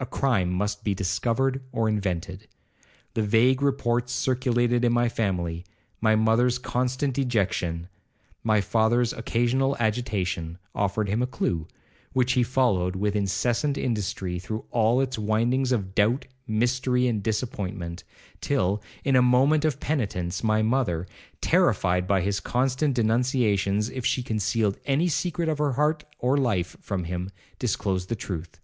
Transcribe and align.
A 0.00 0.06
crime 0.06 0.48
must 0.50 0.84
be 0.84 0.94
discovered 0.94 1.62
or 1.70 1.86
invented. 1.86 2.48
The 3.12 3.20
vague 3.20 3.60
reports 3.60 4.10
circulated 4.14 4.86
in 4.86 4.94
the 4.94 5.10
family, 5.10 5.66
my 6.00 6.16
mother's 6.16 6.56
constant 6.56 7.12
dejection, 7.12 7.88
my 8.42 8.62
father's 8.62 9.12
occasional 9.12 9.76
agitation, 9.78 10.56
offered 10.74 11.10
him 11.10 11.20
a 11.20 11.26
clue, 11.26 11.68
which 12.14 12.32
he 12.32 12.42
followed 12.42 12.96
with 12.96 13.14
incessant 13.14 13.76
industry 13.76 14.38
through 14.38 14.64
all 14.70 15.02
its 15.02 15.18
windings 15.18 15.72
of 15.72 15.94
doubt, 15.94 16.24
mystery, 16.46 17.06
and 17.06 17.22
disappointment, 17.22 18.02
till, 18.40 18.82
in 19.04 19.14
a 19.14 19.20
moment 19.20 19.66
of 19.66 19.78
penitence, 19.78 20.42
my 20.42 20.62
mother, 20.62 21.06
terrified 21.42 22.06
by 22.06 22.22
his 22.22 22.40
constant 22.40 22.94
denunciations 22.94 23.90
if 23.90 24.06
she 24.06 24.22
concealed 24.22 24.78
any 24.86 25.06
secret 25.06 25.50
of 25.50 25.58
her 25.58 25.72
heart 25.72 26.02
or 26.18 26.38
life 26.38 26.78
from 26.80 27.04
him, 27.04 27.30
disclosed 27.58 28.08
the 28.08 28.16
truth. 28.16 28.58